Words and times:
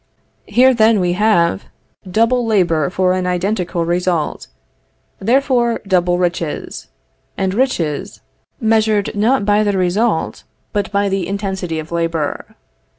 Here 0.47 0.73
then 0.73 0.99
we 0.99 1.13
have 1.13 1.65
double 2.09 2.43
labor 2.43 2.89
for 2.89 3.13
an 3.13 3.27
identical 3.27 3.85
result; 3.85 4.47
therefore 5.19 5.79
double 5.85 6.17
riches; 6.17 6.87
and 7.37 7.53
riches, 7.53 8.19
measured 8.59 9.15
not 9.15 9.45
by 9.45 9.61
the 9.61 9.77
result, 9.77 10.43
but 10.73 10.91
by 10.91 11.07
the 11.07 11.27
intensity 11.27 11.77
of 11.77 11.91
labor. 11.91 12.55